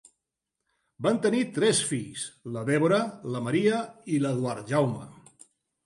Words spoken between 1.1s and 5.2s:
tenir tres fills, la Deborah, la Maria i l'Eduard Jaume.